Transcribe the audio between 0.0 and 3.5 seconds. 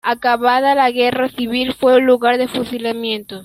Acabada la Guerra Civil fue lugar de fusilamientos.